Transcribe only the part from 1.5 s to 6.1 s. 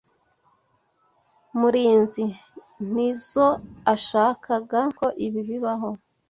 Murinzi ntizoashakaga ko ibi bibaho.